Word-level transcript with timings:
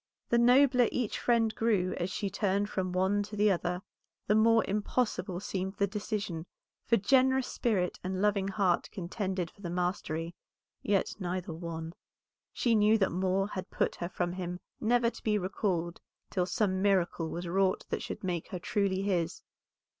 The 0.29 0.39
nobler 0.39 0.89
each 0.91 1.19
friend 1.19 1.53
grew 1.53 1.93
as 1.95 2.09
she 2.09 2.27
turned 2.31 2.71
from 2.71 2.91
one 2.91 3.21
to 3.21 3.35
the 3.35 3.51
other, 3.51 3.83
the 4.25 4.33
more 4.33 4.65
impossible 4.67 5.39
seemed 5.39 5.75
the 5.75 5.85
decision, 5.85 6.47
for 6.87 6.97
generous 6.97 7.45
spirit 7.45 7.99
and 8.03 8.19
loving 8.19 8.47
heart 8.47 8.89
contended 8.89 9.51
for 9.51 9.61
the 9.61 9.69
mastery, 9.69 10.33
yet 10.81 11.13
neither 11.19 11.53
won. 11.53 11.93
She 12.51 12.73
knew 12.73 12.97
that 12.97 13.11
Moor 13.11 13.49
had 13.49 13.69
put 13.69 13.93
her 13.97 14.09
from 14.09 14.31
him 14.33 14.59
never 14.79 15.11
to 15.11 15.23
be 15.23 15.37
recalled 15.37 16.01
till 16.31 16.47
some 16.47 16.81
miracle 16.81 17.29
was 17.29 17.47
wrought 17.47 17.85
that 17.89 18.01
should 18.01 18.23
make 18.23 18.47
her 18.47 18.57
truly 18.57 19.03
his. 19.03 19.43